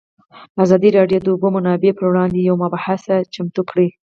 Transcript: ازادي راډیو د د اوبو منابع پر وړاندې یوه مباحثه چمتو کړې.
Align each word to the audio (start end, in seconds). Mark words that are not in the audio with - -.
ازادي 0.63 0.89
راډیو 0.97 1.19
د 1.21 1.25
د 1.25 1.27
اوبو 1.33 1.47
منابع 1.55 1.91
پر 1.97 2.05
وړاندې 2.07 2.39
یوه 2.47 2.61
مباحثه 2.63 3.15
چمتو 3.33 3.61
کړې. 3.69 3.87